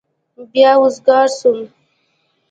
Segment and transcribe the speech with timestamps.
[0.51, 1.59] بيا وزگار سوم.